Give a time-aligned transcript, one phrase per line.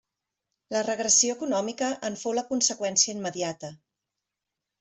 [0.75, 3.75] La regressió econòmica en fou la conseqüència immediata.